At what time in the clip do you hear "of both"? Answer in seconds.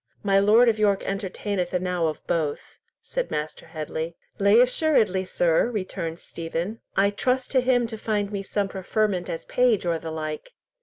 2.07-2.77